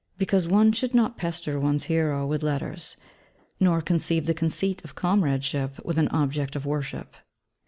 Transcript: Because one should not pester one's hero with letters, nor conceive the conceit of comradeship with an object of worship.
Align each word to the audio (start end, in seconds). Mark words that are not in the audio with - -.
Because 0.17 0.47
one 0.47 0.71
should 0.71 0.95
not 0.95 1.15
pester 1.15 1.59
one's 1.59 1.83
hero 1.83 2.25
with 2.25 2.41
letters, 2.41 2.95
nor 3.59 3.83
conceive 3.83 4.25
the 4.25 4.33
conceit 4.33 4.83
of 4.83 4.95
comradeship 4.95 5.77
with 5.85 5.99
an 5.99 6.07
object 6.07 6.55
of 6.55 6.65
worship. 6.65 7.13